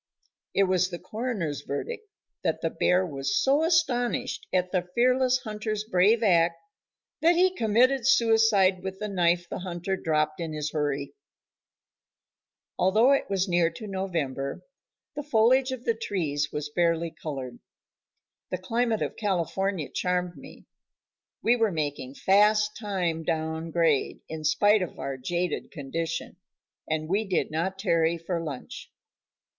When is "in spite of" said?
24.27-24.97